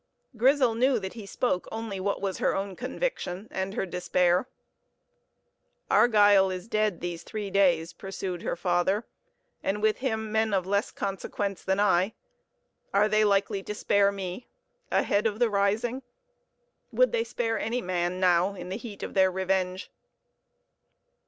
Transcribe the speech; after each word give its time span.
Grizel 0.35 0.73
knew 0.73 0.97
that 0.97 1.13
he 1.13 1.27
spoke 1.27 1.67
only 1.71 1.99
what 1.99 2.19
was 2.21 2.39
her 2.39 2.55
own 2.55 2.75
conviction, 2.75 3.47
and 3.51 3.75
her 3.75 3.85
despair. 3.85 4.47
"Argyle 5.91 6.49
is 6.49 6.67
dead 6.67 7.01
these 7.01 7.21
three 7.21 7.51
days," 7.51 7.93
pursued 7.93 8.41
her 8.41 8.55
father, 8.55 9.05
"and 9.61 9.79
with 9.79 9.99
him 9.99 10.31
men 10.31 10.55
of 10.55 10.65
less 10.65 10.89
consequence 10.89 11.61
than 11.63 11.79
I. 11.79 12.15
Are 12.91 13.07
they 13.07 13.23
likely 13.23 13.61
to 13.61 13.75
spare 13.75 14.11
me 14.11 14.47
a 14.91 15.03
head 15.03 15.27
of 15.27 15.37
the 15.37 15.51
rising? 15.51 16.01
Would 16.91 17.11
they 17.11 17.23
spare 17.23 17.59
any 17.59 17.79
man 17.79 18.19
now, 18.19 18.55
in 18.55 18.69
the 18.69 18.77
heat 18.77 19.03
of 19.03 19.13
their 19.13 19.29
revenge?" 19.31 19.91